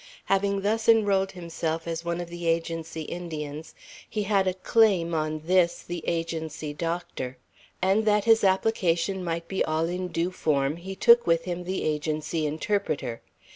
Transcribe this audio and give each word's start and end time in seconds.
Having 0.25 0.61
thus 0.61 0.89
enrolled 0.89 1.33
himself 1.33 1.87
as 1.87 2.03
one 2.03 2.19
of 2.19 2.27
the 2.27 2.47
Agency 2.47 3.03
Indians, 3.03 3.75
he 4.09 4.23
had 4.23 4.47
a 4.47 4.55
claim 4.55 5.13
on 5.13 5.43
this 5.45 5.83
the 5.83 6.03
Agency 6.07 6.73
doctor. 6.73 7.37
And 7.83 8.03
that 8.05 8.23
his 8.23 8.43
application 8.43 9.23
might 9.23 9.47
be 9.47 9.63
all 9.63 9.85
in 9.85 10.07
due 10.07 10.31
form, 10.31 10.77
he 10.77 10.95
took 10.95 11.27
with 11.27 11.43
him 11.43 11.65
the 11.65 11.83
Agency 11.83 12.47
interpreter. 12.47 13.21